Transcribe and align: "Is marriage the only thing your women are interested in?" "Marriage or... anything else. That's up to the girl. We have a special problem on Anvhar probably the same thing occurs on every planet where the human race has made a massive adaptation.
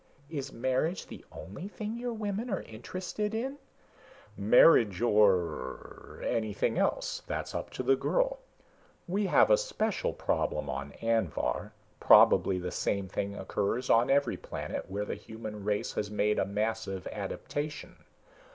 "Is 0.31 0.51
marriage 0.51 1.05
the 1.05 1.23
only 1.31 1.67
thing 1.67 1.95
your 1.95 2.11
women 2.13 2.49
are 2.49 2.63
interested 2.63 3.35
in?" 3.35 3.59
"Marriage 4.35 4.99
or... 4.99 6.23
anything 6.25 6.79
else. 6.79 7.21
That's 7.27 7.53
up 7.53 7.69
to 7.73 7.83
the 7.83 7.95
girl. 7.95 8.39
We 9.07 9.27
have 9.27 9.51
a 9.51 9.59
special 9.59 10.11
problem 10.11 10.71
on 10.71 10.93
Anvhar 11.03 11.71
probably 11.99 12.57
the 12.57 12.71
same 12.71 13.07
thing 13.09 13.35
occurs 13.35 13.91
on 13.91 14.09
every 14.09 14.37
planet 14.37 14.89
where 14.89 15.05
the 15.05 15.13
human 15.13 15.63
race 15.63 15.93
has 15.93 16.09
made 16.09 16.39
a 16.39 16.45
massive 16.45 17.05
adaptation. 17.11 17.97